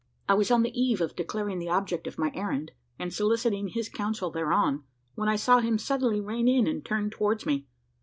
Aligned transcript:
I 0.27 0.33
was 0.33 0.49
on 0.49 0.63
the 0.63 0.71
eve 0.73 0.99
of 0.99 1.15
declaring 1.15 1.59
the 1.59 1.69
object 1.69 2.07
of 2.07 2.17
my 2.17 2.31
errand, 2.33 2.71
and 2.97 3.13
soliciting 3.13 3.67
his 3.67 3.87
counsel 3.87 4.31
thereon, 4.31 4.83
when 5.13 5.29
I 5.29 5.35
saw 5.35 5.59
him 5.59 5.77
suddenly 5.77 6.19
rein 6.19 6.47
in, 6.47 6.65
and 6.65 6.83
turn 6.83 7.11
towards 7.11 7.45
me. 7.45 7.67